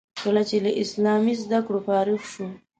کله 0.23 0.41
چې 0.49 0.57
له 0.65 0.71
اسلامي 0.83 1.33
زده 1.43 1.59
کړو 1.65 1.79
فارغ 1.87 2.21
شو. 2.31 2.47